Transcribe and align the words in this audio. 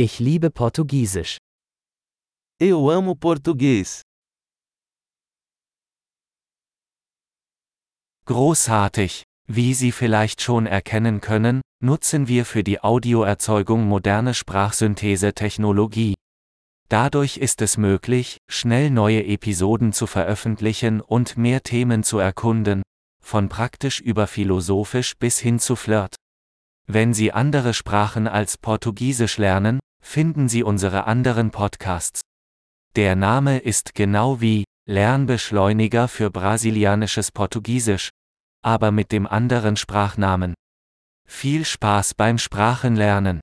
Ich 0.00 0.20
liebe 0.20 0.50
Portugiesisch. 0.50 1.38
Eu 2.62 2.88
amo 2.88 3.16
português. 3.16 4.02
Großartig! 8.24 9.24
Wie 9.48 9.74
Sie 9.74 9.90
vielleicht 9.90 10.40
schon 10.40 10.66
erkennen 10.66 11.20
können, 11.20 11.62
nutzen 11.82 12.28
wir 12.28 12.44
für 12.44 12.62
die 12.62 12.80
Audioerzeugung 12.80 13.88
moderne 13.88 14.34
Sprachsynthese-Technologie. 14.34 16.14
Dadurch 16.88 17.38
ist 17.38 17.60
es 17.60 17.76
möglich, 17.76 18.36
schnell 18.48 18.90
neue 18.90 19.26
Episoden 19.26 19.92
zu 19.92 20.06
veröffentlichen 20.06 21.00
und 21.00 21.36
mehr 21.36 21.64
Themen 21.64 22.04
zu 22.04 22.20
erkunden, 22.20 22.82
von 23.20 23.48
praktisch 23.48 23.98
über 23.98 24.28
philosophisch 24.28 25.16
bis 25.18 25.40
hin 25.40 25.58
zu 25.58 25.74
Flirt. 25.74 26.14
Wenn 26.86 27.12
Sie 27.14 27.32
andere 27.32 27.74
Sprachen 27.74 28.28
als 28.28 28.58
Portugiesisch 28.58 29.38
lernen, 29.38 29.80
finden 30.02 30.48
Sie 30.48 30.62
unsere 30.62 31.06
anderen 31.06 31.50
Podcasts. 31.50 32.20
Der 32.96 33.16
Name 33.16 33.58
ist 33.58 33.94
genau 33.94 34.40
wie 34.40 34.64
Lernbeschleuniger 34.86 36.08
für 36.08 36.30
brasilianisches 36.30 37.30
Portugiesisch, 37.30 38.10
aber 38.62 38.90
mit 38.90 39.12
dem 39.12 39.26
anderen 39.26 39.76
Sprachnamen. 39.76 40.54
Viel 41.28 41.64
Spaß 41.64 42.14
beim 42.14 42.38
Sprachenlernen! 42.38 43.40